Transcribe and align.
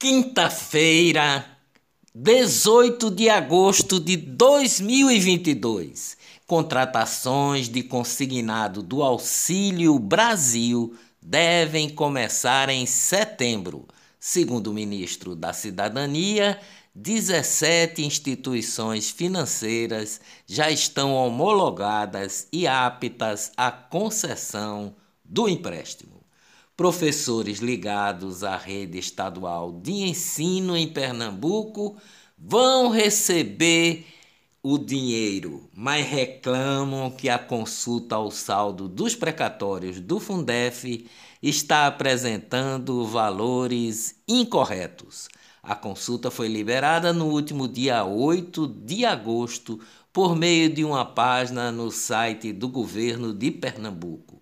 Quinta-feira, 0.00 1.44
18 2.14 3.10
de 3.10 3.28
agosto 3.28 4.00
de 4.00 4.16
2022. 4.16 6.16
Contratações 6.46 7.68
de 7.68 7.82
consignado 7.82 8.82
do 8.82 9.02
Auxílio 9.02 9.98
Brasil 9.98 10.96
devem 11.20 11.90
começar 11.90 12.70
em 12.70 12.86
setembro. 12.86 13.86
Segundo 14.18 14.68
o 14.68 14.72
ministro 14.72 15.36
da 15.36 15.52
Cidadania, 15.52 16.58
17 16.94 18.02
instituições 18.02 19.10
financeiras 19.10 20.18
já 20.46 20.70
estão 20.70 21.12
homologadas 21.12 22.48
e 22.50 22.66
aptas 22.66 23.52
à 23.54 23.70
concessão 23.70 24.94
do 25.22 25.46
empréstimo 25.46 26.19
professores 26.80 27.58
ligados 27.58 28.42
à 28.42 28.56
rede 28.56 28.98
estadual 28.98 29.70
de 29.70 29.92
ensino 29.92 30.74
em 30.74 30.88
Pernambuco 30.88 31.98
vão 32.38 32.88
receber 32.88 34.06
o 34.62 34.78
dinheiro, 34.78 35.68
mas 35.74 36.06
reclamam 36.06 37.10
que 37.10 37.28
a 37.28 37.38
consulta 37.38 38.14
ao 38.14 38.30
saldo 38.30 38.88
dos 38.88 39.14
precatórios 39.14 40.00
do 40.00 40.18
Fundef 40.18 41.06
está 41.42 41.86
apresentando 41.86 43.04
valores 43.04 44.14
incorretos. 44.26 45.28
A 45.62 45.74
consulta 45.74 46.30
foi 46.30 46.48
liberada 46.48 47.12
no 47.12 47.26
último 47.26 47.68
dia 47.68 48.06
8 48.06 48.66
de 48.66 49.04
agosto 49.04 49.78
por 50.10 50.34
meio 50.34 50.72
de 50.72 50.82
uma 50.82 51.04
página 51.04 51.70
no 51.70 51.90
site 51.90 52.54
do 52.54 52.70
governo 52.70 53.34
de 53.34 53.50
Pernambuco. 53.50 54.39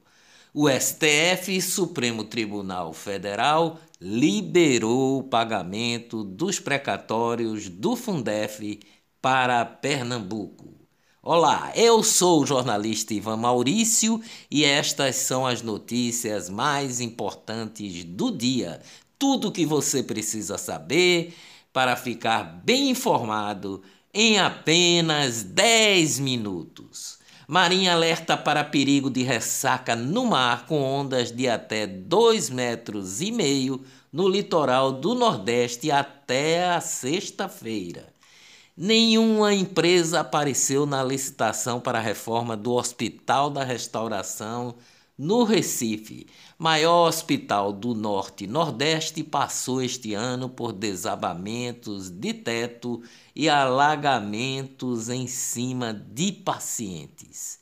O 0.60 0.68
STF, 0.68 1.62
Supremo 1.62 2.24
Tribunal 2.24 2.92
Federal, 2.92 3.78
liberou 4.00 5.20
o 5.20 5.22
pagamento 5.22 6.24
dos 6.24 6.58
precatórios 6.58 7.68
do 7.68 7.94
Fundef 7.94 8.80
para 9.22 9.64
Pernambuco. 9.64 10.74
Olá, 11.22 11.70
eu 11.76 12.02
sou 12.02 12.42
o 12.42 12.44
jornalista 12.44 13.14
Ivan 13.14 13.36
Maurício 13.36 14.20
e 14.50 14.64
estas 14.64 15.14
são 15.14 15.46
as 15.46 15.62
notícias 15.62 16.50
mais 16.50 17.00
importantes 17.00 18.02
do 18.02 18.36
dia. 18.36 18.82
Tudo 19.16 19.50
o 19.50 19.52
que 19.52 19.64
você 19.64 20.02
precisa 20.02 20.58
saber 20.58 21.36
para 21.72 21.94
ficar 21.94 22.42
bem 22.64 22.90
informado 22.90 23.80
em 24.12 24.40
apenas 24.40 25.44
10 25.44 26.18
minutos. 26.18 27.17
Marinha 27.50 27.94
alerta 27.94 28.36
para 28.36 28.62
perigo 28.62 29.08
de 29.08 29.22
ressaca 29.22 29.96
no 29.96 30.26
mar 30.26 30.66
com 30.66 30.82
ondas 30.82 31.32
de 31.32 31.48
até 31.48 31.86
2 31.86 32.50
metros 32.50 33.22
e 33.22 33.32
meio 33.32 33.82
no 34.12 34.28
litoral 34.28 34.92
do 34.92 35.14
Nordeste 35.14 35.90
até 35.90 36.68
a 36.68 36.78
sexta-feira. 36.78 38.12
Nenhuma 38.76 39.54
empresa 39.54 40.20
apareceu 40.20 40.84
na 40.84 41.02
licitação 41.02 41.80
para 41.80 41.96
a 41.96 42.02
reforma 42.02 42.54
do 42.54 42.74
Hospital 42.74 43.48
da 43.48 43.64
Restauração 43.64 44.74
no 45.18 45.42
Recife. 45.42 46.28
Maior 46.56 47.08
hospital 47.08 47.72
do 47.72 47.92
Norte 47.94 48.44
e 48.44 48.46
Nordeste 48.46 49.24
passou 49.24 49.82
este 49.82 50.14
ano 50.14 50.48
por 50.48 50.72
desabamentos 50.72 52.08
de 52.08 52.32
teto 52.32 53.02
e 53.34 53.48
alagamentos 53.48 55.08
em 55.08 55.26
cima 55.26 55.92
de 55.92 56.30
pacientes. 56.30 57.58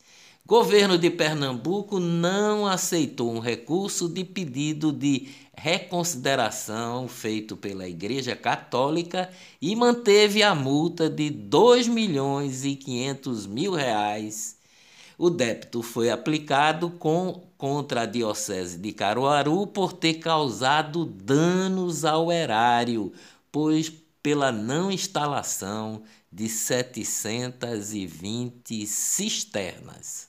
Governo 0.46 0.96
de 0.96 1.10
Pernambuco 1.10 1.98
não 1.98 2.66
aceitou 2.66 3.32
um 3.32 3.40
recurso 3.40 4.08
de 4.08 4.22
pedido 4.22 4.92
de 4.92 5.28
reconsideração 5.56 7.08
feito 7.08 7.56
pela 7.56 7.88
Igreja 7.88 8.36
Católica 8.36 9.28
e 9.60 9.74
manteve 9.74 10.42
a 10.44 10.54
multa 10.54 11.10
de 11.10 11.30
2 11.30 11.88
milhões 11.88 12.64
e 12.64 12.76
500 12.76 13.46
mil 13.46 13.72
reais. 13.72 14.56
O 15.18 15.30
débito 15.30 15.82
foi 15.82 16.10
aplicado 16.10 16.90
com, 16.90 17.42
contra 17.56 18.02
a 18.02 18.06
Diocese 18.06 18.78
de 18.78 18.92
Caruaru 18.92 19.66
por 19.66 19.92
ter 19.92 20.14
causado 20.14 21.04
danos 21.04 22.04
ao 22.04 22.30
erário, 22.30 23.12
pois 23.50 23.92
pela 24.22 24.52
não 24.52 24.90
instalação 24.90 26.02
de 26.30 26.48
720 26.48 28.86
cisternas. 28.86 30.28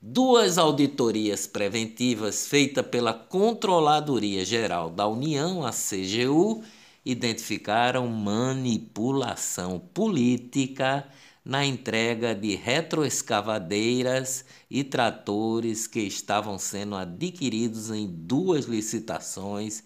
Duas 0.00 0.58
auditorias 0.58 1.46
preventivas 1.46 2.46
feitas 2.46 2.86
pela 2.86 3.12
Controladoria 3.12 4.44
Geral 4.44 4.90
da 4.90 5.08
União, 5.08 5.66
a 5.66 5.70
CGU, 5.70 6.62
identificaram 7.04 8.06
manipulação 8.06 9.78
política 9.78 11.08
na 11.44 11.64
entrega 11.64 12.34
de 12.34 12.54
retroescavadeiras 12.54 14.44
e 14.70 14.84
tratores 14.84 15.86
que 15.86 16.00
estavam 16.00 16.58
sendo 16.58 16.94
adquiridos 16.94 17.90
em 17.90 18.06
duas 18.06 18.66
licitações 18.66 19.82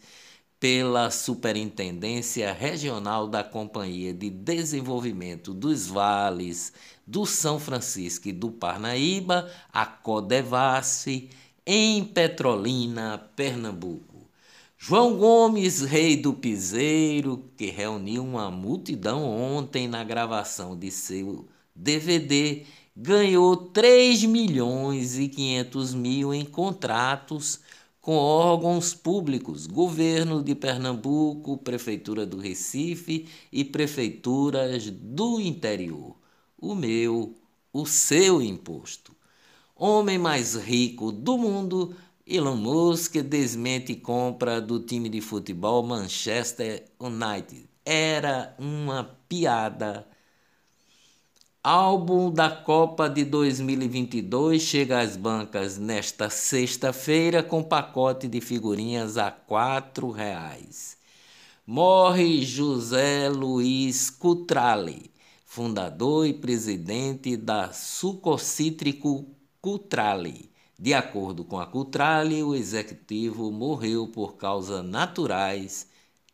pela 0.63 1.11
Superintendência 1.11 2.53
Regional 2.53 3.27
da 3.27 3.43
Companhia 3.43 4.15
de 4.15 4.31
Desenvolvimento 4.31 5.53
dos 5.53 5.89
Vales 5.89 6.73
do 7.05 7.27
São 7.27 7.59
Francisco 7.59 8.29
e 8.29 8.33
do 8.33 8.51
Parnaíba, 8.51 9.51
a 9.73 9.84
Codevasf, 9.84 11.29
em 11.67 12.05
Petrolina, 12.05 13.19
Pernambuco. 13.34 14.12
João 14.84 15.16
Gomes, 15.16 15.82
rei 15.82 16.16
do 16.16 16.32
piseiro, 16.32 17.48
que 17.56 17.66
reuniu 17.66 18.25
uma 18.25 18.50
multidão 18.50 19.22
ontem 19.22 19.87
na 19.87 20.03
gravação 20.03 20.76
de 20.76 20.91
seu 20.91 21.47
DVD, 21.72 22.65
ganhou 22.97 23.56
3 23.56 24.25
milhões 24.25 25.16
e 25.16 25.28
500 25.28 25.94
mil 25.94 26.34
em 26.34 26.44
contratos 26.44 27.60
com 28.00 28.16
órgãos 28.16 28.92
públicos, 28.92 29.69
governo 29.69 30.42
de 30.42 30.53
Pernambuco, 30.53 31.59
prefeitura 31.59 32.26
do 32.26 32.38
Recife 32.38 33.28
e 33.53 33.65
prefeituras 33.65 34.91
do 34.91 35.41
interior. 35.41 36.16
O 36.59 36.75
meu, 36.75 37.37
o 37.72 37.87
seu 37.87 38.42
imposto. 38.42 39.15
Homem 39.76 40.19
mais 40.19 40.56
rico 40.56 41.12
do 41.12 41.38
mundo, 41.38 41.94
Elon 42.27 42.56
Musk 42.56 43.16
desmente 43.16 43.97
compra 43.97 44.60
do 44.60 44.78
time 44.78 45.09
de 45.09 45.21
futebol 45.21 45.83
Manchester 45.83 46.84
United. 47.00 47.69
Era 47.84 48.55
uma 48.59 49.05
piada 49.28 50.06
Álbum 51.65 52.31
da 52.31 52.50
Copa 52.50 53.09
de 53.09 53.25
2022 53.25 54.62
chega 54.62 55.00
às 55.00 55.16
bancas 55.16 55.78
nesta 55.78 56.28
sexta-feira 56.28 57.43
com 57.43 57.62
pacote 57.62 58.28
de 58.28 58.41
figurinhas 58.41 59.16
a 59.16 59.28
R$ 59.28 60.12
reais. 60.12 60.97
Morre 61.66 62.44
José 62.44 63.28
Luiz 63.28 64.10
Cutrale, 64.10 65.12
fundador 65.44 66.27
e 66.27 66.34
presidente 66.34 67.37
da 67.37 67.72
Sucocítrico 67.72 69.27
Cutrale. 69.60 70.52
De 70.82 70.93
acordo 70.93 71.44
com 71.44 71.60
a 71.60 71.65
Cutrale, 71.65 72.43
o 72.43 72.56
executivo 72.56 73.53
morreu 73.53 74.09
por 74.09 74.34
causas 74.34 74.84
naturais 74.84 75.87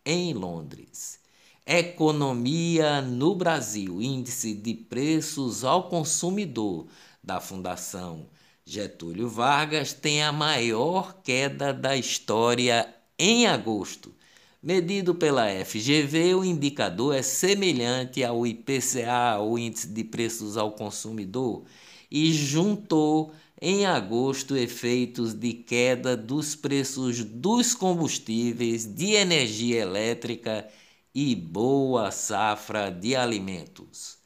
em 0.06 0.32
Londres. 0.32 1.20
Economia 1.66 3.02
no 3.02 3.34
Brasil, 3.34 4.00
Índice 4.00 4.54
de 4.54 4.72
Preços 4.72 5.64
ao 5.64 5.90
Consumidor 5.90 6.86
da 7.22 7.42
Fundação 7.42 8.24
Getúlio 8.64 9.28
Vargas, 9.28 9.92
tem 9.92 10.22
a 10.22 10.32
maior 10.32 11.20
queda 11.22 11.74
da 11.74 11.94
história 11.94 12.88
em 13.18 13.46
agosto. 13.46 14.14
Medido 14.62 15.14
pela 15.14 15.46
FGV, 15.62 16.36
o 16.36 16.42
indicador 16.42 17.14
é 17.14 17.20
semelhante 17.20 18.24
ao 18.24 18.46
IPCA, 18.46 19.38
o 19.42 19.58
Índice 19.58 19.88
de 19.88 20.04
Preços 20.04 20.56
ao 20.56 20.72
Consumidor, 20.72 21.64
e 22.10 22.32
juntou 22.32 23.32
em 23.60 23.86
agosto 23.86 24.56
efeitos 24.56 25.34
de 25.34 25.52
queda 25.52 26.16
dos 26.16 26.54
preços 26.54 27.24
dos 27.24 27.74
combustíveis, 27.74 28.86
de 28.86 29.14
energia 29.14 29.80
elétrica 29.80 30.68
e 31.14 31.34
boa 31.34 32.10
safra 32.10 32.90
de 32.90 33.16
alimentos. 33.16 34.18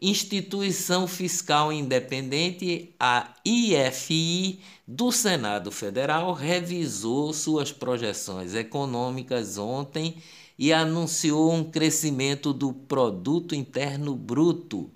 Instituição 0.00 1.08
Fiscal 1.08 1.72
Independente, 1.72 2.94
a 3.00 3.34
IFI, 3.44 4.60
do 4.86 5.10
Senado 5.10 5.72
Federal, 5.72 6.32
revisou 6.32 7.32
suas 7.32 7.72
projeções 7.72 8.54
econômicas 8.54 9.58
ontem 9.58 10.22
e 10.56 10.72
anunciou 10.72 11.52
um 11.52 11.64
crescimento 11.68 12.52
do 12.52 12.72
Produto 12.72 13.56
Interno 13.56 14.14
Bruto. 14.14 14.88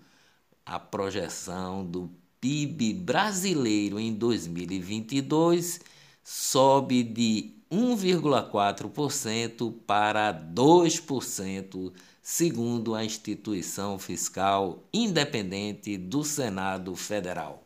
A 0.64 0.78
projeção 0.78 1.84
do 1.84 2.08
PIB 2.42 2.92
brasileiro 2.94 3.98
em 4.00 4.12
2022 4.12 5.80
sobe 6.24 7.04
de 7.04 7.54
1,4% 7.70 9.72
para 9.86 10.34
2%, 10.34 11.92
segundo 12.20 12.96
a 12.96 13.04
instituição 13.04 13.96
fiscal 13.96 14.82
independente 14.92 15.96
do 15.96 16.24
Senado 16.24 16.96
Federal. 16.96 17.62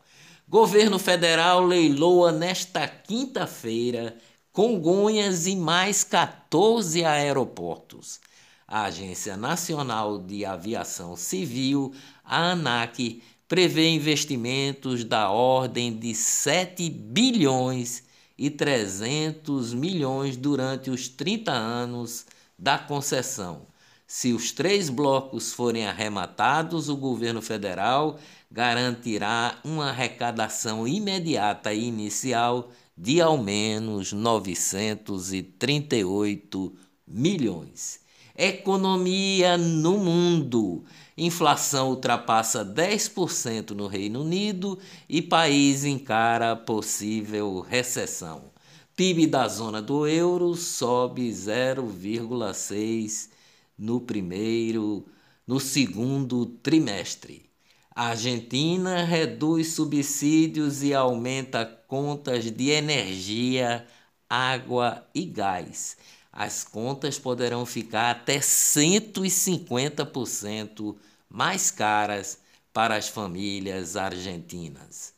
Governo 0.46 0.98
federal 0.98 1.64
leiloa 1.64 2.30
nesta 2.30 2.86
quinta-feira 2.86 4.14
Congonhas 4.52 5.46
e 5.46 5.56
mais 5.56 6.04
14 6.04 7.02
aeroportos. 7.02 8.20
A 8.68 8.84
Agência 8.84 9.36
Nacional 9.36 10.18
de 10.18 10.44
Aviação 10.44 11.16
Civil, 11.16 11.92
a 12.24 12.52
ANAC, 12.52 13.22
prevê 13.48 13.88
investimentos 13.88 15.04
da 15.04 15.30
ordem 15.30 15.96
de 15.96 16.14
7 16.14 16.90
bilhões 16.90 18.04
e 18.36 18.50
300 18.50 19.72
milhões 19.72 20.36
durante 20.36 20.90
os 20.90 21.08
30 21.08 21.52
anos 21.52 22.26
da 22.58 22.76
concessão. 22.78 23.66
Se 24.06 24.32
os 24.32 24.52
três 24.52 24.88
blocos 24.88 25.52
forem 25.52 25.86
arrematados, 25.86 26.88
o 26.88 26.96
governo 26.96 27.42
federal 27.42 28.18
garantirá 28.50 29.58
uma 29.64 29.88
arrecadação 29.88 30.86
imediata 30.86 31.74
e 31.74 31.84
inicial 31.84 32.70
de 32.96 33.20
ao 33.20 33.36
menos 33.36 34.12
938 34.12 36.72
milhões. 37.06 38.00
Economia 38.36 39.58
no 39.58 39.98
mundo. 39.98 40.84
Inflação 41.18 41.88
ultrapassa 41.88 42.62
10% 42.62 43.70
no 43.70 43.86
Reino 43.86 44.20
Unido 44.20 44.78
e 45.08 45.22
país 45.22 45.82
encara 45.82 46.54
possível 46.54 47.60
recessão. 47.60 48.50
PIB 48.94 49.26
da 49.26 49.48
zona 49.48 49.80
do 49.80 50.06
euro 50.06 50.54
sobe 50.54 51.30
0,6 51.30 53.30
no 53.78 54.00
primeiro, 54.00 55.06
no 55.46 55.58
segundo 55.58 56.44
trimestre. 56.46 57.48
A 57.94 58.08
Argentina 58.08 59.02
reduz 59.02 59.72
subsídios 59.72 60.82
e 60.82 60.92
aumenta 60.92 61.64
contas 61.64 62.50
de 62.50 62.68
energia, 62.68 63.86
água 64.28 65.08
e 65.14 65.24
gás. 65.24 65.96
As 66.38 66.64
contas 66.64 67.18
poderão 67.18 67.64
ficar 67.64 68.10
até 68.10 68.40
150% 68.40 70.94
mais 71.30 71.70
caras 71.70 72.38
para 72.74 72.94
as 72.94 73.08
famílias 73.08 73.96
argentinas. 73.96 75.14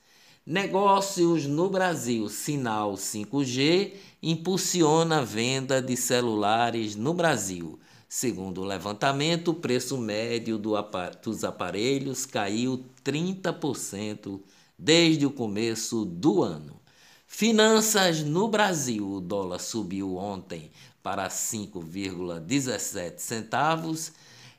Negócios 0.46 1.44
no 1.44 1.68
Brasil, 1.68 2.28
sinal 2.28 2.92
5G 2.92 3.94
impulsiona 4.22 5.18
a 5.18 5.24
venda 5.24 5.82
de 5.82 5.96
celulares 5.96 6.94
no 6.94 7.12
Brasil. 7.12 7.80
Segundo 8.08 8.60
o 8.60 8.64
levantamento, 8.64 9.48
o 9.48 9.54
preço 9.54 9.98
médio 9.98 10.56
do 10.56 10.74
dos 11.20 11.42
aparelhos 11.42 12.26
caiu 12.26 12.84
30% 13.04 14.40
desde 14.78 15.26
o 15.26 15.32
começo 15.32 16.04
do 16.04 16.44
ano. 16.44 16.80
Finanças 17.26 18.22
no 18.22 18.46
Brasil: 18.48 19.14
o 19.14 19.20
dólar 19.20 19.58
subiu 19.58 20.16
ontem 20.16 20.70
para 21.08 21.28
5,17 21.28 23.14
centavos 23.16 24.12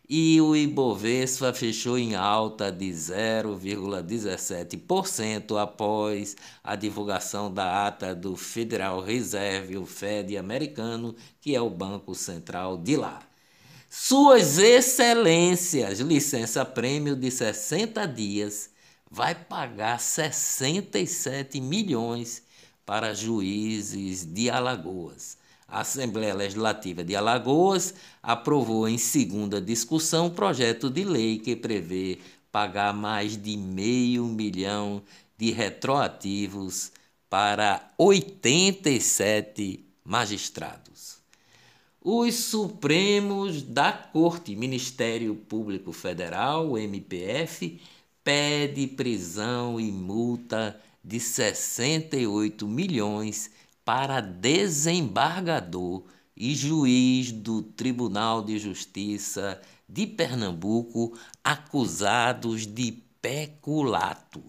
e 0.10 0.42
o 0.42 0.56
Ibovespa 0.56 1.54
fechou 1.54 1.96
em 1.96 2.16
alta 2.16 2.72
de 2.72 2.90
0,17% 2.90 5.62
após 5.62 6.36
a 6.64 6.76
divulgação 6.76 7.54
da 7.54 7.86
ata 7.86 8.16
do 8.16 8.36
Federal 8.36 9.00
Reserve, 9.00 9.78
o 9.78 9.86
Fed 9.86 10.36
americano, 10.38 11.16
que 11.40 11.56
é 11.56 11.62
o 11.62 11.70
banco 11.70 12.16
central 12.16 12.80
de 12.80 12.96
lá. 12.96 13.22
Suas 13.88 14.58
Excelências, 14.58 16.00
licença 16.00 16.66
prêmio 16.66 17.16
de 17.16 17.30
60 17.30 18.08
dias, 18.08 18.72
vai 19.08 19.36
pagar 19.36 20.00
67 20.00 21.62
milhões 21.62 22.42
para 22.84 23.14
juízes 23.14 24.26
de 24.26 24.50
Alagoas. 24.50 25.38
A 25.72 25.82
Assembleia 25.82 26.34
Legislativa 26.34 27.04
de 27.04 27.16
Alagoas 27.16 27.94
aprovou 28.24 28.88
em 28.88 28.98
segunda 28.98 29.62
discussão 29.62 30.26
um 30.28 30.32
projeto 30.32 30.90
de 30.90 31.04
lei 31.04 31.38
que 31.38 31.56
prevê 31.56 32.18
pagar 32.52 32.94
mais 32.94 33.38
de 33.38 33.56
meio 33.56 34.26
milhão 34.26 35.02
de 35.38 35.52
retroativos 35.52 36.92
para 37.30 37.92
87 37.98 39.86
magistrados. 40.04 41.20
Os 42.02 42.34
Supremos 42.36 43.62
da 43.62 43.92
Corte, 43.92 44.56
Ministério 44.56 45.36
Público 45.36 45.92
Federal, 45.92 46.78
MPF, 46.78 47.80
pede 48.24 48.88
prisão 48.88 49.80
e 49.80 49.92
multa 49.92 50.80
de 51.04 51.20
68 51.20 52.68
milhões 52.68 53.52
para 53.90 54.22
desembargador 54.22 56.04
e 56.38 56.54
juiz 56.54 57.32
do 57.32 57.64
Tribunal 57.64 58.44
de 58.44 58.60
Justiça 58.60 59.60
de 59.90 60.06
Pernambuco 60.06 61.18
acusados 61.44 62.68
de 62.68 63.02
peculato. 63.20 64.44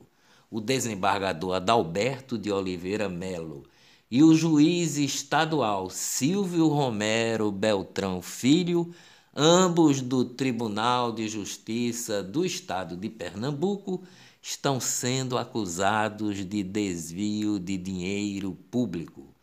O 0.50 0.60
desembargador 0.60 1.54
Adalberto 1.54 2.36
de 2.36 2.52
Oliveira 2.52 3.08
Melo 3.08 3.64
e 4.10 4.22
o 4.22 4.34
juiz 4.34 4.98
estadual 4.98 5.88
Silvio 5.88 6.68
Romero 6.68 7.50
Beltrão 7.50 8.20
Filho, 8.20 8.92
ambos 9.34 10.02
do 10.02 10.22
Tribunal 10.22 11.12
de 11.12 11.26
Justiça 11.28 12.22
do 12.22 12.44
Estado 12.44 12.94
de 12.94 13.08
Pernambuco, 13.08 14.02
estão 14.40 14.80
sendo 14.80 15.36
acusados 15.36 16.44
de 16.44 16.62
desvio 16.62 17.58
de 17.58 17.76
dinheiro 17.76 18.56
público. 18.70 19.34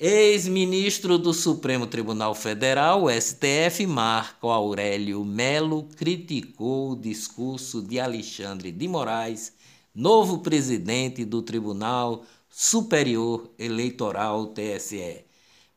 Ex-ministro 0.00 1.18
do 1.18 1.34
Supremo 1.34 1.86
Tribunal 1.86 2.34
Federal, 2.34 3.04
STF, 3.10 3.86
Marco 3.86 4.48
Aurélio 4.48 5.22
Melo, 5.22 5.90
criticou 5.94 6.92
o 6.92 6.96
discurso 6.96 7.82
de 7.82 8.00
Alexandre 8.00 8.72
de 8.72 8.88
Moraes, 8.88 9.52
novo 9.94 10.38
presidente 10.38 11.22
do 11.22 11.42
Tribunal 11.42 12.24
Superior 12.48 13.50
Eleitoral 13.58 14.46
TSE 14.46 15.26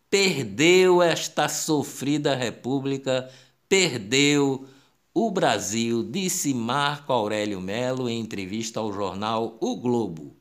perdeu 0.10 1.04
esta 1.04 1.48
sofrida 1.48 2.36
república, 2.36 3.30
perdeu 3.70 4.68
o 5.14 5.32
Brasil, 5.32 6.04
disse 6.04 6.54
Marco 6.54 7.14
Aurélio 7.14 7.62
Melo 7.62 8.10
em 8.10 8.20
entrevista 8.20 8.80
ao 8.80 8.92
jornal 8.92 9.58
O 9.62 9.76
Globo. 9.76 10.36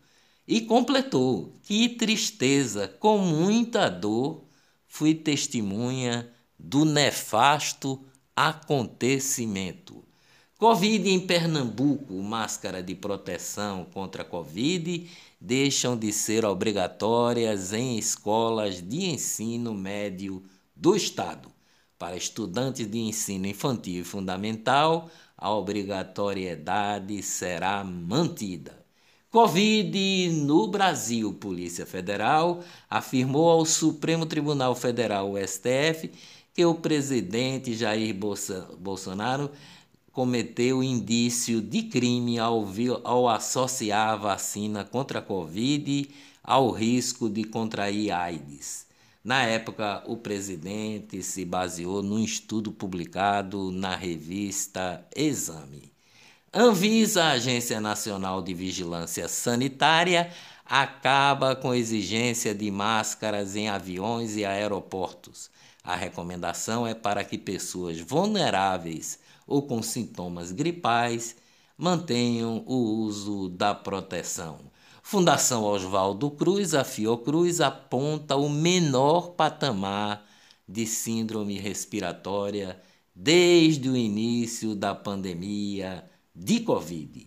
E 0.47 0.63
completou: 0.63 1.59
Que 1.63 1.91
tristeza, 1.91 2.89
com 2.89 3.19
muita 3.19 3.91
dor, 3.91 4.45
fui 4.87 5.15
testemunha 5.15 6.31
do 6.59 6.85
nefasto 6.85 8.03
acontecimento. 8.35 10.03
Covid 10.57 11.09
em 11.09 11.21
Pernambuco, 11.21 12.15
máscara 12.21 12.83
de 12.83 12.95
proteção 12.95 13.85
contra 13.93 14.25
Covid 14.25 15.09
deixam 15.41 15.97
de 15.97 16.13
ser 16.13 16.45
obrigatórias 16.45 17.73
em 17.73 17.97
escolas 17.97 18.83
de 18.83 19.05
ensino 19.05 19.73
médio 19.73 20.43
do 20.75 20.97
Estado. 20.97 21.58
Para 21.99 22.17
estudantes 22.17 22.87
de 22.87 22.99
ensino 22.99 23.47
infantil 23.47 24.03
e 24.03 24.05
fundamental, 24.05 25.11
a 25.37 25.51
obrigatoriedade 25.51 27.21
será 27.23 27.83
mantida. 27.83 28.79
Covid 29.31 30.31
no 30.31 30.69
Brasil, 30.69 31.35
Polícia 31.35 31.85
Federal 31.85 32.63
afirmou 32.89 33.51
ao 33.51 33.65
Supremo 33.67 34.25
Tribunal 34.25 34.75
Federal, 34.75 35.35
STF, 35.37 36.11
que 36.55 36.65
o 36.65 36.75
presidente 36.75 37.75
Jair 37.75 38.15
Bolsonaro 38.15 39.51
cometeu 40.13 40.83
indício 40.83 41.61
de 41.61 41.83
crime 41.83 42.39
ao, 42.39 42.67
ao 43.05 43.29
associar 43.29 44.11
a 44.11 44.17
vacina 44.17 44.85
contra 44.85 45.19
a 45.19 45.23
Covid 45.23 46.09
ao 46.43 46.71
risco 46.71 47.29
de 47.29 47.45
contrair 47.45 48.13
AIDS. 48.13 48.88
Na 49.29 49.43
época, 49.43 50.03
o 50.07 50.17
presidente 50.17 51.23
se 51.23 51.45
baseou 51.45 52.03
num 52.03 52.19
estudo 52.19 52.73
publicado 52.73 53.71
na 53.71 53.95
revista 53.95 55.07
Exame. 55.15 55.93
Anvisa, 56.51 57.25
a 57.25 57.31
Agência 57.33 57.79
Nacional 57.79 58.41
de 58.41 58.55
Vigilância 58.55 59.29
Sanitária, 59.29 60.33
acaba 60.65 61.55
com 61.55 61.75
exigência 61.75 62.55
de 62.55 62.71
máscaras 62.71 63.55
em 63.55 63.69
aviões 63.69 64.35
e 64.35 64.47
aeroportos. 64.47 65.51
A 65.85 65.95
recomendação 65.95 66.87
é 66.87 66.95
para 66.95 67.23
que 67.23 67.37
pessoas 67.37 68.01
vulneráveis 68.01 69.19
ou 69.47 69.61
com 69.61 69.83
sintomas 69.83 70.53
gripais 70.53 71.37
mantenham 71.77 72.65
o 72.67 72.77
uso 72.77 73.51
da 73.51 73.75
proteção. 73.75 74.59
Fundação 75.11 75.65
Oswaldo 75.65 76.31
Cruz, 76.31 76.75
a 76.75 76.85
Fiocruz, 76.85 77.63
aponta 77.63 78.37
o 78.37 78.47
menor 78.47 79.31
patamar 79.31 80.23
de 80.69 80.87
síndrome 80.87 81.59
respiratória 81.59 82.79
desde 83.15 83.89
o 83.89 83.97
início 83.97 84.75
da 84.75 84.95
pandemia 84.95 86.05
de 86.37 86.61
Covid. 86.61 87.27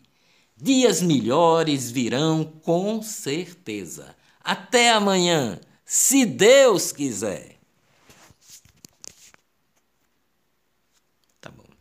Dias 0.56 1.02
melhores 1.02 1.90
virão 1.90 2.44
com 2.64 3.02
certeza. 3.02 4.16
Até 4.44 4.92
amanhã, 4.92 5.60
se 5.84 6.24
Deus 6.24 6.92
quiser. 6.92 7.61